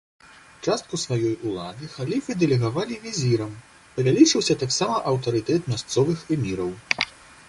[0.67, 3.51] Частку сваёй улады халіфы дэлегавалі візірам,
[3.97, 6.73] павялічыўся таксама аўтарытэт мясцовых эміраў.